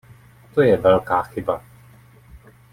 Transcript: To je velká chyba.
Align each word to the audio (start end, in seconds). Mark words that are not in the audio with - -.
To 0.53 0.61
je 0.61 0.77
velká 0.77 1.23
chyba. 1.23 1.61